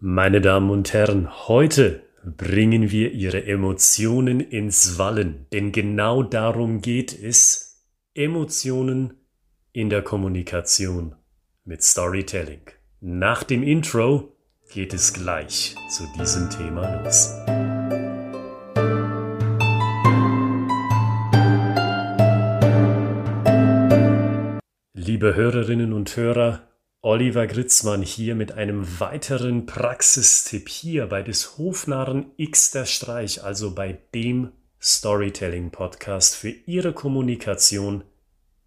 Meine 0.00 0.40
Damen 0.40 0.70
und 0.70 0.92
Herren, 0.92 1.48
heute 1.48 2.04
bringen 2.24 2.92
wir 2.92 3.10
Ihre 3.10 3.44
Emotionen 3.46 4.38
ins 4.38 4.96
Wallen, 4.96 5.46
denn 5.52 5.72
genau 5.72 6.22
darum 6.22 6.80
geht 6.80 7.12
es, 7.20 7.82
Emotionen 8.14 9.14
in 9.72 9.90
der 9.90 10.02
Kommunikation 10.02 11.16
mit 11.64 11.82
Storytelling. 11.82 12.60
Nach 13.00 13.42
dem 13.42 13.64
Intro 13.64 14.36
geht 14.72 14.94
es 14.94 15.12
gleich 15.12 15.74
zu 15.90 16.04
diesem 16.16 16.48
Thema 16.48 17.02
los. 17.02 17.34
Liebe 24.94 25.34
Hörerinnen 25.34 25.92
und 25.92 26.16
Hörer, 26.16 26.67
Oliver 27.00 27.46
Gritzmann 27.46 28.02
hier 28.02 28.34
mit 28.34 28.50
einem 28.50 28.98
weiteren 28.98 29.66
Praxistipp 29.66 30.68
hier 30.68 31.06
bei 31.06 31.22
des 31.22 31.56
Hofnarren 31.56 32.32
X 32.36 32.72
der 32.72 32.86
Streich, 32.86 33.44
also 33.44 33.72
bei 33.72 34.00
dem 34.12 34.50
Storytelling 34.82 35.70
Podcast 35.70 36.34
für 36.34 36.50
Ihre 36.50 36.92
Kommunikation 36.92 38.02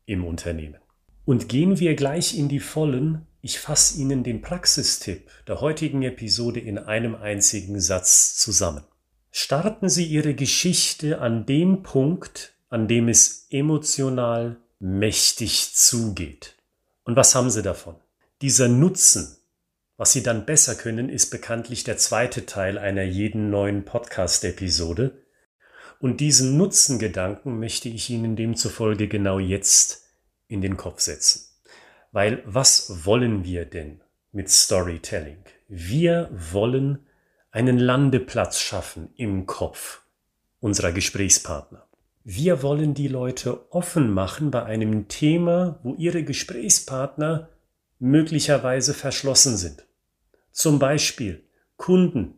im 0.06 0.24
Unternehmen. 0.24 0.80
Und 1.26 1.50
gehen 1.50 1.82
wir 1.82 1.94
gleich 1.96 2.38
in 2.38 2.48
die 2.48 2.62
Vollen. 2.62 3.28
Ich 3.42 3.60
fasse 3.60 4.00
Ihnen 4.00 4.24
den 4.24 4.42
Praxistipp 4.42 5.30
der 5.46 5.60
heutigen 5.60 6.02
Episode 6.04 6.62
in 6.62 6.78
einem 6.78 7.16
einzigen 7.16 7.82
Satz 7.82 8.38
zusammen. 8.38 8.86
Starten 9.32 9.90
Sie 9.90 10.06
Ihre 10.06 10.36
Geschichte 10.36 11.20
an 11.20 11.46
dem 11.46 11.84
Punkt, 11.84 12.54
an 12.70 12.88
dem 12.88 13.10
es 13.10 13.48
emotional 13.50 14.56
mächtig 14.80 15.74
zugeht. 15.74 16.56
Und 17.04 17.18
was 17.18 17.36
haben 17.36 17.50
Sie 17.50 17.62
davon? 17.62 17.96
Dieser 18.42 18.68
Nutzen, 18.68 19.38
was 19.98 20.14
Sie 20.14 20.24
dann 20.24 20.48
besser 20.48 20.74
können, 20.74 21.10
ist 21.10 21.30
bekanntlich 21.30 21.84
der 21.84 21.98
zweite 21.98 22.48
Teil 22.48 22.80
einer 22.80 23.04
jeden 23.04 23.52
neuen 23.52 23.86
Podcast-Episode. 23.86 25.24
Und 26.00 26.22
diesen 26.22 26.58
Nutzengedanken 26.58 27.60
möchte 27.60 27.88
ich 27.88 28.10
Ihnen 28.10 28.36
demzufolge 28.36 29.08
genau 29.08 29.38
jetzt 29.38 30.08
in 30.48 30.62
den 30.62 30.76
Kopf 30.76 31.02
setzen. 31.02 31.46
Weil 32.12 32.42
was 32.48 33.06
wollen 33.06 33.44
wir 33.44 33.66
denn 33.66 34.02
mit 34.32 34.50
Storytelling? 34.50 35.44
Wir 35.68 36.28
wollen 36.32 37.06
einen 37.52 37.78
Landeplatz 37.78 38.60
schaffen 38.60 39.14
im 39.18 39.46
Kopf 39.46 40.02
unserer 40.60 40.94
Gesprächspartner. 40.94 41.86
Wir 42.24 42.64
wollen 42.64 42.96
die 42.96 43.08
Leute 43.08 43.72
offen 43.72 44.12
machen 44.12 44.50
bei 44.50 44.64
einem 44.64 45.10
Thema, 45.10 45.80
wo 45.84 45.94
ihre 45.94 46.24
Gesprächspartner 46.24 47.48
möglicherweise 48.02 48.96
verschlossen 48.96 49.58
sind. 49.58 49.86
Zum 50.52 50.80
Beispiel 50.80 51.44
Kunden, 51.78 52.34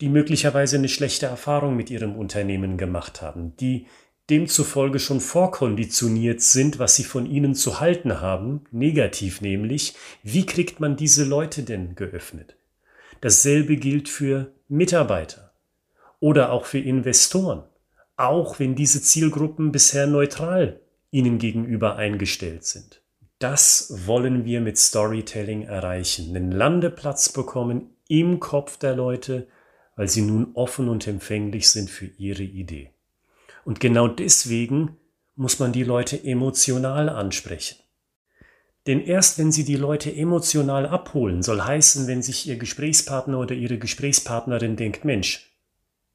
die 0.00 0.08
möglicherweise 0.08 0.78
eine 0.78 0.88
schlechte 0.88 1.26
Erfahrung 1.26 1.76
mit 1.76 1.90
ihrem 1.90 2.16
Unternehmen 2.16 2.78
gemacht 2.78 3.20
haben, 3.20 3.54
die 3.58 3.86
demzufolge 4.30 4.98
schon 4.98 5.20
vorkonditioniert 5.20 6.40
sind, 6.40 6.78
was 6.78 6.96
sie 6.96 7.04
von 7.04 7.26
ihnen 7.26 7.54
zu 7.54 7.80
halten 7.80 8.22
haben, 8.22 8.64
negativ 8.70 9.42
nämlich, 9.42 9.94
wie 10.22 10.46
kriegt 10.46 10.80
man 10.80 10.96
diese 10.96 11.24
Leute 11.24 11.62
denn 11.62 11.94
geöffnet? 11.94 12.56
Dasselbe 13.20 13.76
gilt 13.76 14.08
für 14.08 14.50
Mitarbeiter 14.68 15.52
oder 16.20 16.52
auch 16.52 16.64
für 16.64 16.78
Investoren, 16.78 17.64
auch 18.16 18.58
wenn 18.58 18.74
diese 18.74 19.02
Zielgruppen 19.02 19.72
bisher 19.72 20.06
neutral 20.06 20.80
ihnen 21.10 21.38
gegenüber 21.38 21.96
eingestellt 21.96 22.64
sind. 22.64 22.99
Das 23.40 24.06
wollen 24.06 24.44
wir 24.44 24.60
mit 24.60 24.76
Storytelling 24.76 25.62
erreichen. 25.62 26.36
Einen 26.36 26.52
Landeplatz 26.52 27.30
bekommen 27.30 27.96
im 28.06 28.38
Kopf 28.38 28.76
der 28.76 28.94
Leute, 28.94 29.48
weil 29.96 30.10
sie 30.10 30.20
nun 30.20 30.50
offen 30.52 30.90
und 30.90 31.06
empfänglich 31.06 31.70
sind 31.70 31.88
für 31.88 32.04
ihre 32.04 32.42
Idee. 32.42 32.90
Und 33.64 33.80
genau 33.80 34.08
deswegen 34.08 34.98
muss 35.36 35.58
man 35.58 35.72
die 35.72 35.84
Leute 35.84 36.22
emotional 36.22 37.08
ansprechen. 37.08 37.78
Denn 38.86 39.00
erst 39.00 39.38
wenn 39.38 39.52
sie 39.52 39.64
die 39.64 39.76
Leute 39.76 40.14
emotional 40.14 40.86
abholen, 40.86 41.42
soll 41.42 41.62
heißen, 41.62 42.06
wenn 42.06 42.22
sich 42.22 42.46
ihr 42.46 42.58
Gesprächspartner 42.58 43.38
oder 43.38 43.54
ihre 43.54 43.78
Gesprächspartnerin 43.78 44.76
denkt, 44.76 45.06
Mensch, 45.06 45.50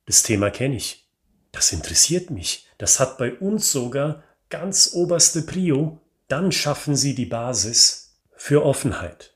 das 0.06 0.22
Thema 0.22 0.52
kenne 0.52 0.76
ich, 0.76 1.10
das 1.52 1.74
interessiert 1.74 2.30
mich, 2.30 2.68
das 2.78 3.00
hat 3.00 3.18
bei 3.18 3.34
uns 3.34 3.72
sogar 3.72 4.24
ganz 4.50 4.92
oberste 4.94 5.42
Prio, 5.42 6.02
dann 6.28 6.52
schaffen 6.52 6.96
sie 6.96 7.16
die 7.16 7.26
Basis 7.26 8.18
für 8.36 8.64
Offenheit. 8.64 9.36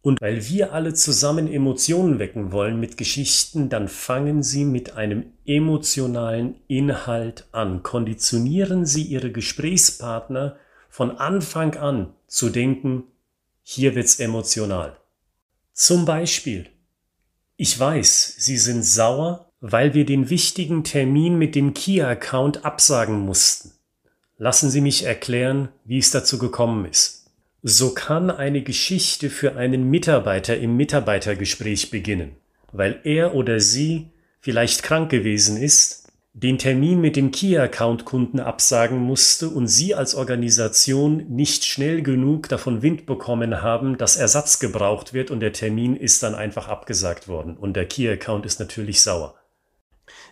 Und 0.00 0.20
weil 0.20 0.48
wir 0.48 0.72
alle 0.72 0.94
zusammen 0.94 1.52
Emotionen 1.52 2.18
wecken 2.18 2.52
wollen 2.52 2.78
mit 2.78 2.96
Geschichten, 2.96 3.68
dann 3.68 3.88
fangen 3.88 4.42
Sie 4.42 4.64
mit 4.64 4.94
einem 4.94 5.32
emotionalen 5.44 6.54
Inhalt 6.68 7.46
an. 7.52 7.82
Konditionieren 7.82 8.86
Sie 8.86 9.02
Ihre 9.02 9.32
Gesprächspartner 9.32 10.56
von 10.88 11.10
Anfang 11.18 11.76
an 11.76 12.14
zu 12.26 12.48
denken, 12.48 13.04
hier 13.62 13.94
wird's 13.94 14.20
emotional. 14.20 14.96
Zum 15.72 16.04
Beispiel, 16.04 16.70
ich 17.56 17.78
weiß, 17.78 18.36
Sie 18.38 18.56
sind 18.56 18.84
sauer, 18.84 19.52
weil 19.60 19.94
wir 19.94 20.06
den 20.06 20.30
wichtigen 20.30 20.84
Termin 20.84 21.36
mit 21.36 21.54
dem 21.56 21.74
Kia-Account 21.74 22.64
absagen 22.64 23.18
mussten. 23.18 23.72
Lassen 24.40 24.70
Sie 24.70 24.80
mich 24.80 25.04
erklären, 25.04 25.68
wie 25.84 25.98
es 25.98 26.12
dazu 26.12 26.38
gekommen 26.38 26.84
ist. 26.84 27.26
So 27.64 27.92
kann 27.92 28.30
eine 28.30 28.62
Geschichte 28.62 29.30
für 29.30 29.56
einen 29.56 29.90
Mitarbeiter 29.90 30.56
im 30.56 30.76
Mitarbeitergespräch 30.76 31.90
beginnen, 31.90 32.36
weil 32.70 33.00
er 33.02 33.34
oder 33.34 33.58
sie 33.58 34.12
vielleicht 34.38 34.84
krank 34.84 35.10
gewesen 35.10 35.56
ist, 35.56 36.06
den 36.34 36.56
Termin 36.56 37.00
mit 37.00 37.16
dem 37.16 37.32
Key-Account-Kunden 37.32 38.38
absagen 38.38 39.00
musste 39.00 39.48
und 39.48 39.66
Sie 39.66 39.96
als 39.96 40.14
Organisation 40.14 41.26
nicht 41.28 41.64
schnell 41.64 42.02
genug 42.02 42.48
davon 42.48 42.80
Wind 42.80 43.06
bekommen 43.06 43.60
haben, 43.60 43.98
dass 43.98 44.16
Ersatz 44.16 44.60
gebraucht 44.60 45.12
wird 45.12 45.32
und 45.32 45.40
der 45.40 45.52
Termin 45.52 45.96
ist 45.96 46.22
dann 46.22 46.36
einfach 46.36 46.68
abgesagt 46.68 47.26
worden 47.26 47.56
und 47.56 47.74
der 47.74 47.86
Key-Account 47.86 48.46
ist 48.46 48.60
natürlich 48.60 49.02
sauer. 49.02 49.34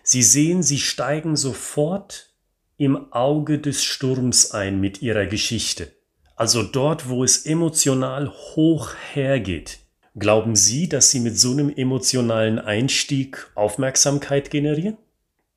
Sie 0.01 0.23
sehen, 0.23 0.63
Sie 0.63 0.79
steigen 0.79 1.35
sofort 1.35 2.29
im 2.77 3.11
Auge 3.11 3.59
des 3.59 3.83
Sturms 3.83 4.51
ein 4.51 4.79
mit 4.79 5.01
ihrer 5.01 5.25
Geschichte, 5.25 5.91
also 6.35 6.61
dort, 6.61 7.09
wo 7.09 7.23
es 7.23 7.45
emotional 7.45 8.29
hoch 8.29 8.93
hergeht. 9.13 9.79
Glauben 10.15 10.55
Sie, 10.55 10.87
dass 10.87 11.11
Sie 11.11 11.19
mit 11.19 11.37
so 11.37 11.51
einem 11.51 11.69
emotionalen 11.75 12.59
Einstieg 12.59 13.51
Aufmerksamkeit 13.55 14.49
generieren? 14.49 14.97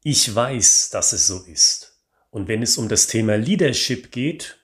Ich 0.03 0.35
weiß, 0.35 0.91
dass 0.91 1.13
es 1.13 1.27
so 1.27 1.41
ist. 1.45 1.99
Und 2.31 2.49
wenn 2.49 2.63
es 2.63 2.79
um 2.79 2.89
das 2.89 3.07
Thema 3.07 3.37
Leadership 3.37 4.11
geht 4.11 4.59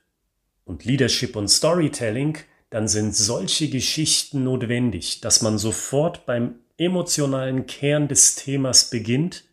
und 0.65 0.84
Leadership 0.84 1.37
und 1.37 1.49
Storytelling, 1.49 2.39
dann 2.71 2.89
sind 2.89 3.15
solche 3.15 3.69
Geschichten 3.69 4.45
notwendig, 4.45 5.21
dass 5.21 5.43
man 5.43 5.59
sofort 5.59 6.27
beim 6.27 6.56
emotionalen 6.78 7.66
Kern 7.66 8.09
des 8.09 8.34
Themas 8.34 8.91
beginnt 8.91 9.45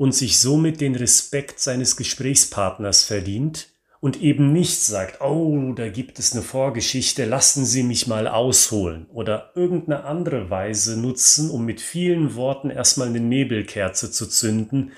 und 0.00 0.14
sich 0.14 0.38
somit 0.38 0.80
den 0.80 0.94
Respekt 0.94 1.60
seines 1.60 1.94
Gesprächspartners 1.94 3.04
verdient 3.04 3.68
und 4.00 4.22
eben 4.22 4.50
nicht 4.50 4.80
sagt, 4.80 5.20
oh, 5.20 5.74
da 5.74 5.90
gibt 5.90 6.18
es 6.18 6.32
eine 6.32 6.40
Vorgeschichte, 6.40 7.26
lassen 7.26 7.66
Sie 7.66 7.82
mich 7.82 8.06
mal 8.06 8.26
ausholen 8.26 9.08
oder 9.12 9.52
irgendeine 9.54 10.04
andere 10.04 10.48
Weise 10.48 10.98
nutzen, 10.98 11.50
um 11.50 11.66
mit 11.66 11.82
vielen 11.82 12.34
Worten 12.34 12.70
erstmal 12.70 13.08
eine 13.08 13.20
Nebelkerze 13.20 14.10
zu 14.10 14.26
zünden, 14.26 14.92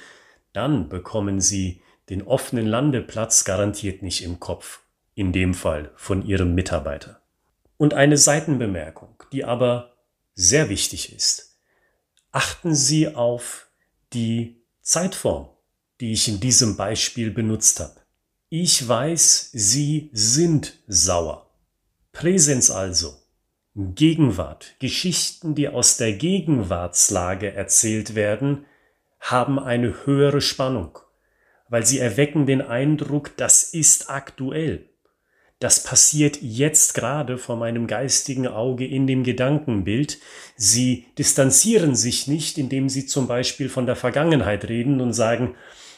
dann 0.53 0.89
bekommen 0.89 1.41
Sie 1.41 1.83
den 2.09 2.23
offenen 2.23 2.69
Landeplatz 2.69 3.45
garantiert 3.45 4.05
nicht 4.05 4.23
im 4.23 4.39
Kopf, 4.39 4.83
in 5.17 5.33
dem 5.33 5.53
Fall 5.53 5.91
von 5.97 6.25
Ihrem 6.25 6.55
Mitarbeiter. 6.55 7.21
Und 7.77 7.93
eine 7.93 8.19
Seitenbemerkung, 8.19 9.21
die 9.33 9.45
aber 9.45 9.97
sehr 10.37 10.69
wichtig 10.69 11.13
ist. 11.13 11.59
Achten 12.31 12.77
Sie 12.77 13.17
auf 13.17 13.67
die 14.13 14.62
Zeitform, 14.83 15.49
die 16.01 16.13
ich 16.13 16.29
in 16.29 16.41
diesem 16.41 16.77
Beispiel 16.77 17.31
benutzt 17.31 17.81
habe. 17.81 18.01
Ich 18.49 18.87
weiß, 18.87 19.51
Sie 19.53 20.11
sind 20.13 20.83
sauer. 20.87 21.51
Präsenz 22.13 22.71
also. 22.71 23.15
Gegenwart. 23.75 24.75
Geschichten, 24.81 25.55
die 25.55 25.69
aus 25.69 25.97
der 25.97 26.13
Gegenwartslage 26.13 27.55
erzählt 27.55 28.15
werden, 28.15 28.67
haben 29.21 29.59
eine 29.59 30.05
höhere 30.05 30.43
Spannung, 30.43 30.99
weil 31.69 31.87
sie 31.87 31.99
erwecken 31.99 32.45
den 32.45 32.61
Eindruck, 32.61 33.37
das 33.37 33.63
ist 33.63 34.11
aktuell. 34.11 34.92
Das 35.63 35.85
passiert 35.85 36.43
jetzt 36.43 36.93
gerade 36.93 37.39
vor 37.39 37.55
meinem 37.55 37.87
geistigen 37.87 38.49
Auge 38.49 38.85
in 38.85 39.07
dem 39.07 39.23
Gedankenbild. 39.23 40.19
Sie 40.57 41.07
distanzieren 41.19 41.95
sich 41.95 42.27
nicht, 42.27 42.59
indem 42.59 42.89
sie 42.89 43.07
zum 43.07 43.29
Beispiel 43.29 43.69
von 43.69 43.87
der 43.87 43.95
Vergangenheit 43.95 44.69
reden 44.69 45.01
und 45.01 45.13
sagen, 45.13 45.55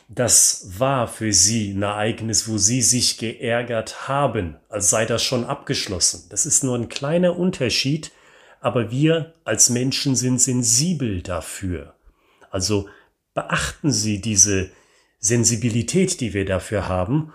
das 0.07 0.69
war 0.79 1.09
für 1.09 1.33
sie 1.33 1.71
ein 1.71 1.81
Ereignis, 1.81 2.47
wo 2.47 2.59
sie 2.59 2.83
sich 2.83 3.17
geärgert 3.17 4.07
haben, 4.07 4.57
als 4.69 4.91
sei 4.91 5.07
das 5.07 5.25
schon 5.25 5.45
abgeschlossen. 5.47 6.27
Das 6.29 6.45
ist 6.45 6.63
nur 6.63 6.77
ein 6.77 6.91
kleiner 6.91 7.39
Unterschied, 7.39 8.13
aber 8.61 8.91
wir 8.91 9.33
als 9.45 9.71
Menschen 9.71 10.15
sind 10.15 10.43
sensibel 10.43 11.23
dafür. 11.23 11.95
Also 12.51 12.87
beachten 13.33 13.91
Sie 13.91 14.21
diese 14.21 14.69
Sensibilität, 15.21 16.21
die 16.21 16.35
wir 16.35 16.45
dafür 16.45 16.87
haben, 16.87 17.33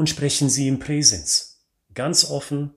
und 0.00 0.08
sprechen 0.08 0.48
Sie 0.48 0.66
im 0.66 0.78
Präsens. 0.78 1.62
Ganz 1.92 2.30
offen, 2.30 2.74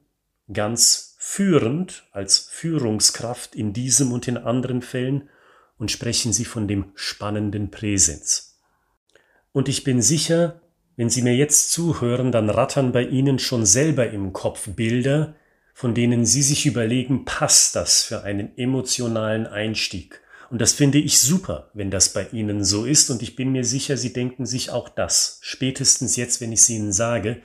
ganz 0.52 1.16
führend, 1.18 2.04
als 2.12 2.50
Führungskraft 2.52 3.56
in 3.56 3.72
diesem 3.72 4.12
und 4.12 4.28
in 4.28 4.36
anderen 4.36 4.82
Fällen, 4.82 5.30
und 5.78 5.90
sprechen 5.90 6.34
Sie 6.34 6.44
von 6.44 6.68
dem 6.68 6.92
spannenden 6.96 7.72
Präsens. 7.72 8.60
Und 9.54 9.70
ich 9.70 9.86
bin 9.86 10.02
sicher, 10.02 10.62
wenn 10.98 11.10
Sie 11.10 11.22
mir 11.22 11.34
jetzt 11.34 11.72
zuhören, 11.72 12.34
dann 12.34 12.50
rattern 12.50 12.92
bei 12.92 13.04
Ihnen 13.04 13.40
schon 13.40 13.66
selber 13.66 14.10
im 14.10 14.34
Kopf 14.34 14.68
Bilder, 14.76 15.34
von 15.74 15.96
denen 15.96 16.26
Sie 16.26 16.42
sich 16.42 16.66
überlegen, 16.66 17.24
passt 17.24 17.78
das 17.78 18.04
für 18.04 18.24
einen 18.24 18.58
emotionalen 18.58 19.48
Einstieg? 19.48 20.22
Und 20.54 20.60
das 20.60 20.74
finde 20.74 21.00
ich 21.00 21.20
super, 21.20 21.72
wenn 21.74 21.90
das 21.90 22.14
bei 22.14 22.28
Ihnen 22.32 22.64
so 22.64 22.86
ist. 22.86 23.10
Und 23.10 23.24
ich 23.24 23.36
bin 23.36 23.52
mir 23.52 23.66
sicher, 23.66 23.98
Sie 23.98 24.14
denken 24.14 24.46
sich 24.46 24.70
auch 24.70 24.88
das. 24.88 25.40
Spätestens 25.42 26.16
jetzt, 26.16 26.42
wenn 26.42 26.52
ich 26.52 26.60
es 26.60 26.70
Ihnen 26.70 26.94
sage, 26.94 27.42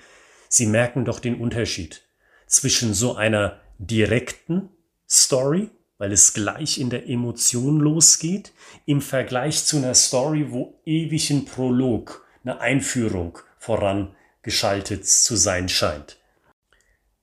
Sie 0.50 0.66
merken 0.66 1.06
doch 1.06 1.18
den 1.18 1.40
Unterschied 1.40 2.02
zwischen 2.46 2.92
so 2.92 3.14
einer 3.14 3.62
direkten 3.78 4.68
Story, 5.08 5.70
weil 5.96 6.12
es 6.12 6.34
gleich 6.34 6.78
in 6.78 6.90
der 6.90 7.08
Emotion 7.08 7.80
losgeht, 7.80 8.52
im 8.84 9.00
Vergleich 9.00 9.64
zu 9.64 9.78
einer 9.78 9.94
Story, 9.94 10.50
wo 10.50 10.78
ewig 10.84 11.30
ein 11.30 11.46
Prolog, 11.46 12.26
eine 12.44 12.60
Einführung 12.60 13.38
vorangeschaltet 13.56 15.06
zu 15.06 15.34
sein 15.36 15.70
scheint. 15.70 16.18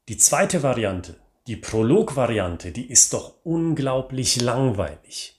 Die 0.10 0.18
zweite 0.18 0.64
Variante, 0.64 1.18
die 1.46 1.58
Prolog-Variante, 1.58 2.72
die 2.72 2.90
ist 2.90 3.14
doch 3.14 3.36
unglaublich 3.44 4.42
langweilig. 4.42 5.35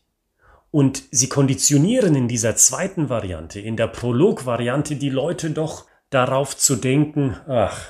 Und 0.70 1.02
sie 1.10 1.28
konditionieren 1.28 2.14
in 2.14 2.28
dieser 2.28 2.56
zweiten 2.56 3.08
Variante, 3.08 3.60
in 3.60 3.76
der 3.76 3.86
Prolog-Variante, 3.86 4.96
die 4.96 5.10
Leute 5.10 5.50
doch 5.50 5.86
darauf 6.10 6.56
zu 6.56 6.76
denken, 6.76 7.36
ach, 7.46 7.80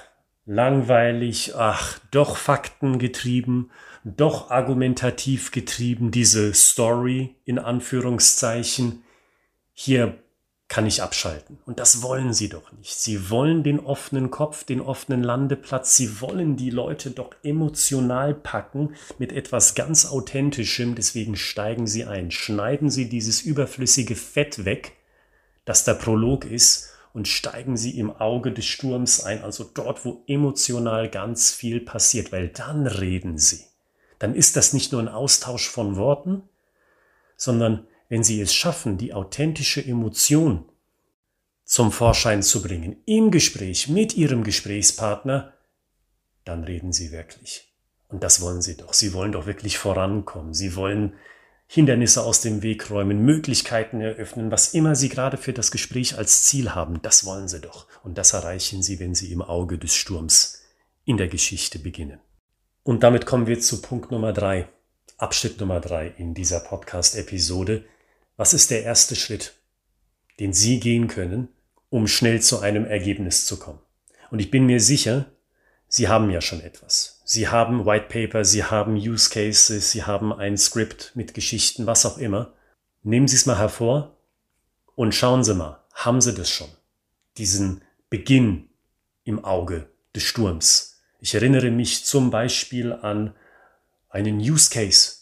langweilig, 0.45 1.55
ach, 1.57 1.99
doch 2.11 2.37
faktengetrieben, 2.37 3.71
doch 4.05 4.51
argumentativ 4.51 5.51
getrieben, 5.51 6.11
diese 6.13 6.55
Story 6.55 7.37
in 7.45 7.59
Anführungszeichen. 7.59 9.03
Hier 9.73 10.19
kann 10.69 10.87
ich 10.87 11.03
abschalten. 11.03 11.59
Und 11.65 11.79
das 11.79 12.03
wollen 12.03 12.33
sie 12.33 12.49
doch 12.49 12.73
nicht. 12.73 12.99
Sie 12.99 13.31
wollen 13.31 13.63
den 13.63 13.79
offenen 13.79 14.31
Kopf, 14.31 14.65
den 14.65 14.81
offenen 14.81 15.23
Landeplatz. 15.23 15.95
Sie 15.95 16.21
wollen 16.21 16.57
die 16.57 16.71
Leute 16.71 17.13
doch 17.13 17.31
emotional 17.45 18.35
packen 18.35 18.95
mit 19.19 19.33
etwas 19.33 19.77
ganz 19.77 20.07
Authentischem. 20.07 20.97
Deswegen 20.97 21.37
steigen 21.37 21.87
sie 21.87 22.05
ein. 22.05 22.33
Schneiden 22.33 22.91
sie 22.91 23.09
dieses 23.09 23.43
überflüssige 23.43 24.17
Fett 24.17 24.65
weg, 24.65 24.97
das 25.65 25.85
der 25.85 25.95
Prolog 25.95 26.45
ist, 26.45 26.91
und 27.13 27.29
steigen 27.29 27.79
sie 27.79 27.99
im 27.99 28.15
Auge 28.15 28.53
des 28.53 28.67
Sturms 28.67 29.25
ein, 29.25 29.43
also 29.43 29.65
dort, 29.65 30.05
wo 30.05 30.23
emotional 30.27 31.09
ganz 31.09 31.51
viel 31.51 31.81
passiert, 31.81 32.31
weil 32.31 32.49
dann 32.49 32.87
reden 32.87 33.39
sie. 33.39 33.65
Dann 34.19 34.35
ist 34.35 34.57
das 34.57 34.75
nicht 34.75 34.93
nur 34.93 35.01
ein 35.01 35.09
Austausch 35.09 35.67
von 35.67 35.97
Worten, 35.97 36.43
sondern 37.39 37.87
wenn 38.09 38.25
Sie 38.25 38.41
es 38.41 38.55
schaffen, 38.55 38.99
die 38.99 39.13
authentische 39.13 39.85
Emotion 39.85 40.65
zum 41.65 41.91
Vorschein 41.91 42.43
zu 42.43 42.63
bringen, 42.63 42.97
im 43.07 43.31
Gespräch 43.31 43.89
mit 43.89 44.17
Ihrem 44.17 44.45
Gesprächspartner, 44.45 45.53
dann 46.45 46.65
reden 46.65 46.93
Sie 46.93 47.11
wirklich. 47.11 47.73
Und 48.09 48.23
das 48.23 48.41
wollen 48.41 48.63
Sie 48.63 48.77
doch. 48.77 48.93
Sie 48.93 49.13
wollen 49.13 49.33
doch 49.33 49.47
wirklich 49.47 49.79
vorankommen. 49.79 50.55
Sie 50.55 50.77
wollen 50.77 51.15
Hindernisse 51.69 52.23
aus 52.23 52.41
dem 52.41 52.63
Weg 52.63 52.91
räumen, 52.91 53.25
Möglichkeiten 53.25 54.01
eröffnen, 54.01 54.53
was 54.53 54.73
immer 54.73 54.95
Sie 54.95 55.09
gerade 55.09 55.37
für 55.37 55.53
das 55.53 55.73
Gespräch 55.73 56.17
als 56.17 56.45
Ziel 56.45 56.75
haben, 56.75 57.03
das 57.03 57.27
wollen 57.27 57.49
Sie 57.49 57.61
doch. 57.61 57.87
Und 58.05 58.19
das 58.19 58.33
erreichen 58.33 58.83
Sie, 58.83 59.01
wenn 59.01 59.17
Sie 59.17 59.33
im 59.33 59.43
Auge 59.43 59.77
des 59.77 59.95
Sturms 59.95 60.63
in 61.05 61.17
der 61.17 61.29
Geschichte 61.29 61.81
beginnen. 61.81 62.21
Und 62.85 63.03
damit 63.03 63.27
kommen 63.27 63.49
wir 63.49 63.59
zu 63.59 63.83
Punkt 63.83 64.13
Nummer 64.13 64.33
drei, 64.33 64.69
Abschnitt 65.19 65.59
Nummer 65.59 65.81
drei 65.81 66.15
in 66.19 66.35
dieser 66.35 66.61
Podcast-Episode, 66.61 67.85
was 68.37 68.55
ist 68.55 68.71
der 68.71 68.83
erste 68.83 69.17
Schritt, 69.17 69.55
den 70.39 70.53
Sie 70.53 70.81
gehen 70.81 71.09
können, 71.09 71.49
um 71.89 72.07
schnell 72.07 72.41
zu 72.43 72.61
einem 72.61 72.85
Ergebnis 72.85 73.47
zu 73.47 73.59
kommen? 73.59 73.81
Und 74.31 74.41
ich 74.41 74.51
bin 74.51 74.67
mir 74.67 74.81
sicher, 74.81 75.27
Sie 75.89 76.09
haben 76.09 76.31
ja 76.31 76.41
schon 76.41 76.61
etwas. 76.61 77.21
Sie 77.25 77.49
haben 77.49 77.87
White 77.87 78.07
Paper, 78.09 78.45
Sie 78.45 78.65
haben 78.65 78.97
Use 78.97 79.31
Cases, 79.31 79.91
Sie 79.91 80.03
haben 80.03 80.33
ein 80.33 80.59
Skript 80.59 81.13
mit 81.15 81.33
Geschichten, 81.33 81.87
was 81.87 82.05
auch 82.05 82.19
immer. 82.19 82.53
Nehmen 83.03 83.29
Sie 83.29 83.37
es 83.37 83.47
mal 83.47 83.59
hervor 83.59 84.17
und 84.95 85.15
schauen 85.15 85.45
Sie 85.45 85.55
mal, 85.55 85.85
haben 85.95 86.21
Sie 86.21 86.35
das 86.35 86.51
schon? 86.51 86.69
Diesen 87.39 87.83
Beginn 88.11 88.69
im 89.25 89.45
Auge 89.45 89.89
des 90.15 90.25
Sturms. 90.25 91.01
Ich 91.21 91.35
erinnere 91.35 91.71
mich 91.71 92.05
zum 92.05 92.31
Beispiel 92.31 92.93
an 92.93 93.35
einen 94.09 94.39
Use 94.39 94.71
Case, 94.71 95.17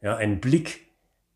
ja, 0.00 0.16
einen 0.16 0.40
Blick 0.40 0.89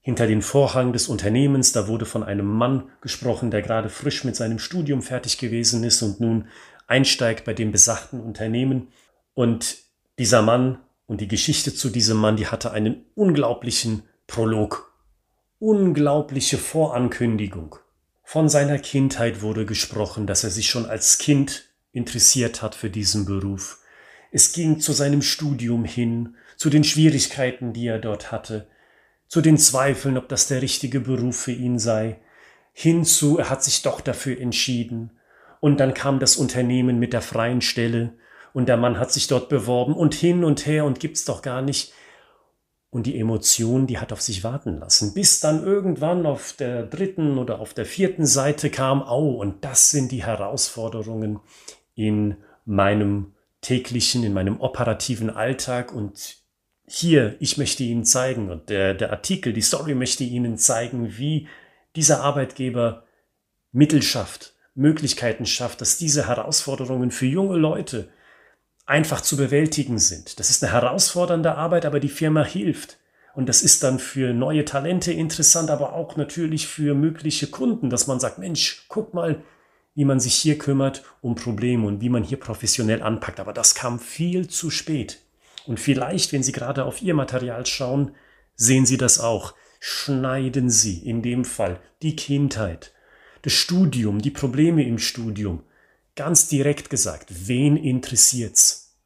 hinter 0.04 0.26
den 0.26 0.42
Vorhang 0.42 0.92
des 0.92 1.08
Unternehmens, 1.08 1.72
da 1.72 1.88
wurde 1.88 2.04
von 2.04 2.22
einem 2.22 2.46
Mann 2.46 2.90
gesprochen, 3.00 3.50
der 3.50 3.62
gerade 3.62 3.88
frisch 3.88 4.22
mit 4.22 4.36
seinem 4.36 4.58
Studium 4.58 5.00
fertig 5.00 5.38
gewesen 5.38 5.82
ist 5.82 6.02
und 6.02 6.20
nun 6.20 6.48
einsteigt 6.86 7.46
bei 7.46 7.54
dem 7.54 7.72
besagten 7.72 8.20
Unternehmen. 8.20 8.88
Und 9.32 9.78
dieser 10.18 10.42
Mann 10.42 10.78
und 11.06 11.22
die 11.22 11.26
Geschichte 11.26 11.74
zu 11.74 11.88
diesem 11.88 12.18
Mann, 12.18 12.36
die 12.36 12.48
hatte 12.48 12.70
einen 12.72 13.06
unglaublichen 13.14 14.02
Prolog, 14.26 14.92
unglaubliche 15.58 16.58
Vorankündigung. 16.58 17.76
Von 18.22 18.50
seiner 18.50 18.78
Kindheit 18.78 19.40
wurde 19.40 19.64
gesprochen, 19.64 20.26
dass 20.26 20.44
er 20.44 20.50
sich 20.50 20.68
schon 20.68 20.84
als 20.84 21.16
Kind 21.16 21.70
interessiert 21.92 22.60
hat 22.60 22.74
für 22.74 22.90
diesen 22.90 23.24
Beruf. 23.24 23.78
Es 24.30 24.52
ging 24.52 24.80
zu 24.80 24.92
seinem 24.92 25.22
Studium 25.22 25.86
hin, 25.86 26.36
zu 26.58 26.68
den 26.68 26.84
Schwierigkeiten, 26.84 27.72
die 27.72 27.86
er 27.86 27.98
dort 27.98 28.32
hatte, 28.32 28.66
zu 29.28 29.40
den 29.40 29.58
Zweifeln, 29.58 30.16
ob 30.16 30.28
das 30.28 30.48
der 30.48 30.62
richtige 30.62 31.00
Beruf 31.00 31.36
für 31.36 31.52
ihn 31.52 31.78
sei, 31.78 32.18
hinzu, 32.72 33.38
er 33.38 33.50
hat 33.50 33.62
sich 33.64 33.82
doch 33.82 34.00
dafür 34.00 34.40
entschieden. 34.40 35.10
Und 35.60 35.78
dann 35.80 35.94
kam 35.94 36.18
das 36.18 36.36
Unternehmen 36.36 36.98
mit 36.98 37.12
der 37.12 37.22
freien 37.22 37.62
Stelle 37.62 38.12
und 38.52 38.68
der 38.68 38.76
Mann 38.76 38.98
hat 38.98 39.12
sich 39.12 39.26
dort 39.26 39.48
beworben 39.48 39.94
und 39.94 40.14
hin 40.14 40.44
und 40.44 40.66
her 40.66 40.84
und 40.84 41.00
gibt's 41.00 41.24
doch 41.24 41.42
gar 41.42 41.62
nicht. 41.62 41.92
Und 42.90 43.06
die 43.06 43.18
Emotion, 43.18 43.88
die 43.88 43.98
hat 43.98 44.12
auf 44.12 44.20
sich 44.20 44.44
warten 44.44 44.78
lassen, 44.78 45.14
bis 45.14 45.40
dann 45.40 45.64
irgendwann 45.64 46.26
auf 46.26 46.52
der 46.52 46.84
dritten 46.84 47.38
oder 47.38 47.58
auf 47.58 47.74
der 47.74 47.86
vierten 47.86 48.26
Seite 48.26 48.70
kam, 48.70 49.02
au, 49.02 49.30
und 49.30 49.64
das 49.64 49.90
sind 49.90 50.12
die 50.12 50.24
Herausforderungen 50.24 51.40
in 51.96 52.36
meinem 52.64 53.34
täglichen, 53.62 54.22
in 54.22 54.32
meinem 54.32 54.60
operativen 54.60 55.30
Alltag 55.30 55.92
und 55.92 56.43
hier, 56.86 57.36
ich 57.40 57.56
möchte 57.56 57.82
Ihnen 57.82 58.04
zeigen 58.04 58.50
und 58.50 58.68
der, 58.68 58.94
der 58.94 59.10
Artikel, 59.10 59.52
die 59.52 59.62
Story 59.62 59.94
möchte 59.94 60.24
Ihnen 60.24 60.58
zeigen, 60.58 61.16
wie 61.16 61.48
dieser 61.96 62.22
Arbeitgeber 62.22 63.04
Mittel 63.72 64.02
schafft, 64.02 64.54
Möglichkeiten 64.74 65.46
schafft, 65.46 65.80
dass 65.80 65.98
diese 65.98 66.28
Herausforderungen 66.28 67.10
für 67.10 67.26
junge 67.26 67.56
Leute 67.56 68.08
einfach 68.86 69.20
zu 69.20 69.36
bewältigen 69.36 69.98
sind. 69.98 70.38
Das 70.38 70.50
ist 70.50 70.62
eine 70.62 70.72
herausfordernde 70.72 71.54
Arbeit, 71.54 71.86
aber 71.86 72.00
die 72.00 72.08
Firma 72.08 72.44
hilft. 72.44 72.98
Und 73.34 73.48
das 73.48 73.62
ist 73.62 73.82
dann 73.82 73.98
für 73.98 74.32
neue 74.32 74.64
Talente 74.64 75.12
interessant, 75.12 75.70
aber 75.70 75.94
auch 75.94 76.16
natürlich 76.16 76.68
für 76.68 76.94
mögliche 76.94 77.48
Kunden, 77.48 77.90
dass 77.90 78.06
man 78.06 78.20
sagt, 78.20 78.38
Mensch, 78.38 78.84
guck 78.88 79.14
mal, 79.14 79.42
wie 79.94 80.04
man 80.04 80.20
sich 80.20 80.34
hier 80.34 80.58
kümmert 80.58 81.02
um 81.20 81.34
Probleme 81.34 81.86
und 81.86 82.00
wie 82.00 82.08
man 82.08 82.22
hier 82.22 82.38
professionell 82.38 83.02
anpackt. 83.02 83.40
Aber 83.40 83.52
das 83.52 83.74
kam 83.74 83.98
viel 83.98 84.48
zu 84.48 84.70
spät. 84.70 85.23
Und 85.66 85.80
vielleicht, 85.80 86.32
wenn 86.32 86.42
Sie 86.42 86.52
gerade 86.52 86.84
auf 86.84 87.02
Ihr 87.02 87.14
Material 87.14 87.64
schauen, 87.66 88.14
sehen 88.54 88.86
Sie 88.86 88.96
das 88.96 89.18
auch. 89.20 89.54
Schneiden 89.80 90.70
Sie 90.70 90.98
in 90.98 91.22
dem 91.22 91.44
Fall 91.44 91.80
die 92.02 92.16
Kindheit, 92.16 92.92
das 93.42 93.52
Studium, 93.52 94.20
die 94.20 94.30
Probleme 94.30 94.84
im 94.84 94.98
Studium. 94.98 95.62
Ganz 96.16 96.48
direkt 96.48 96.90
gesagt, 96.90 97.48
wen 97.48 97.76
interessiert's? 97.76 98.96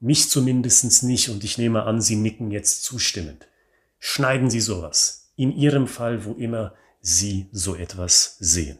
Mich 0.00 0.30
zumindest 0.30 1.02
nicht 1.04 1.28
und 1.28 1.44
ich 1.44 1.58
nehme 1.58 1.84
an, 1.84 2.00
Sie 2.00 2.16
nicken 2.16 2.50
jetzt 2.50 2.84
zustimmend. 2.84 3.46
Schneiden 3.98 4.50
Sie 4.50 4.60
sowas. 4.60 5.32
In 5.36 5.52
Ihrem 5.52 5.86
Fall, 5.86 6.24
wo 6.24 6.32
immer 6.32 6.74
Sie 7.00 7.46
so 7.52 7.74
etwas 7.74 8.36
sehen. 8.38 8.78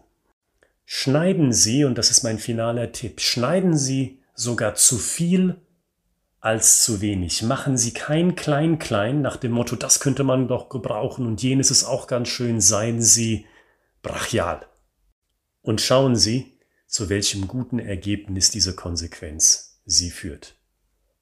Schneiden 0.85 1.53
Sie, 1.53 1.85
und 1.85 1.97
das 1.97 2.11
ist 2.11 2.23
mein 2.23 2.39
finaler 2.39 2.93
Tipp, 2.93 3.21
schneiden 3.21 3.77
Sie 3.77 4.21
sogar 4.35 4.75
zu 4.75 4.99
viel 4.99 5.57
als 6.43 6.83
zu 6.83 7.01
wenig. 7.01 7.43
Machen 7.43 7.77
Sie 7.77 7.95
kein 7.95 8.35
Klein-Klein 8.35 9.23
nach 9.23 9.37
dem 9.37 9.53
Motto, 9.53 9.77
das 9.77 10.01
könnte 10.01 10.25
man 10.25 10.49
doch 10.49 10.69
gebrauchen 10.69 11.25
und 11.25 11.41
jenes 11.41 11.71
ist 11.71 11.85
auch 11.85 12.09
ganz 12.09 12.29
schön, 12.29 12.61
seien 12.61 13.01
Sie 13.01 13.47
brachial. 14.03 14.67
Und 15.63 15.81
schauen 15.81 16.17
Sie, 16.17 16.59
zu 16.89 17.09
welchem 17.09 17.47
guten 17.47 17.79
Ergebnis 17.79 18.51
diese 18.51 18.75
Konsequenz 18.75 19.81
Sie 19.85 20.11
führt. 20.11 20.57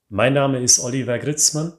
Mein 0.08 0.32
Name 0.32 0.62
ist 0.62 0.80
Oliver 0.80 1.18
Gritzmann. 1.18 1.74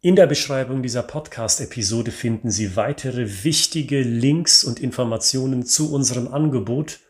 In 0.00 0.14
der 0.14 0.28
Beschreibung 0.28 0.82
dieser 0.82 1.02
Podcast-Episode 1.02 2.12
finden 2.12 2.52
Sie 2.52 2.76
weitere 2.76 3.42
wichtige 3.42 4.02
Links 4.02 4.62
und 4.62 4.78
Informationen 4.78 5.66
zu 5.66 5.92
unserem 5.92 6.28
Angebot. 6.28 7.00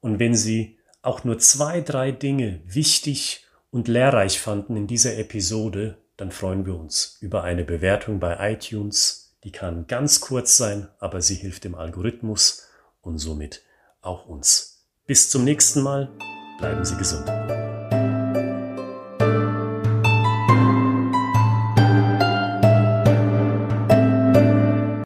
Und 0.00 0.20
wenn 0.20 0.36
Sie 0.36 0.78
auch 1.02 1.24
nur 1.24 1.38
zwei, 1.40 1.80
drei 1.80 2.12
Dinge 2.12 2.62
wichtig 2.66 3.43
und 3.74 3.88
lehrreich 3.88 4.40
fanden 4.40 4.76
in 4.76 4.86
dieser 4.86 5.18
Episode, 5.18 5.98
dann 6.16 6.30
freuen 6.30 6.64
wir 6.64 6.76
uns 6.76 7.18
über 7.20 7.42
eine 7.42 7.64
Bewertung 7.64 8.20
bei 8.20 8.52
iTunes. 8.52 9.34
Die 9.42 9.50
kann 9.50 9.88
ganz 9.88 10.20
kurz 10.20 10.56
sein, 10.56 10.86
aber 11.00 11.20
sie 11.20 11.34
hilft 11.34 11.64
dem 11.64 11.74
Algorithmus 11.74 12.68
und 13.02 13.18
somit 13.18 13.62
auch 14.00 14.26
uns. 14.26 14.86
Bis 15.06 15.28
zum 15.28 15.42
nächsten 15.42 15.82
Mal. 15.82 16.08
Bleiben 16.60 16.84
Sie 16.84 16.96
gesund. 16.96 17.28